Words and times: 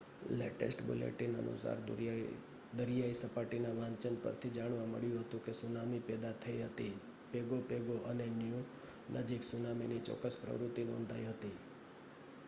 latest 0.31 0.79
bulletin 0.83 1.35
અનુસાર 1.35 1.81
દરિયાઈ 1.89 3.17
સપાટીના 3.19 3.73
વાંચન 3.75 4.17
પરથી 4.23 4.51
જાણવા 4.55 4.87
મળ્યું 4.87 5.27
હતું 5.27 5.43
કે 5.45 5.53
સુનામી 5.53 6.01
પેદા 6.07 6.33
થઈ 6.39 6.57
હતી 6.63 6.89
પેગો 7.31 7.61
પેગો 7.67 7.99
અને 8.07 8.27
ન્યુ 8.33 8.63
નજીક 9.15 9.43
સુનામીની 9.43 10.03
ચોક્કસ 10.07 10.39
પ્રવૃત્તિ 10.39 10.83
નોંધાઈ 10.85 11.29
હતી 11.29 11.55